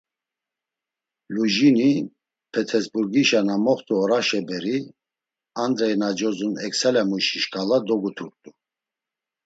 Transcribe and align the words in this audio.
Lujini 1.33 1.91
Petesburgişa 2.51 3.39
na 3.47 3.55
moxt̆u 3.65 3.93
oraşe 4.03 4.39
beri 4.47 4.77
Andrey 5.63 5.95
na 6.01 6.09
cozun 6.17 6.53
eksalemuşi 6.65 7.37
şǩala 7.43 7.77
doguturt̆u. 7.87 8.49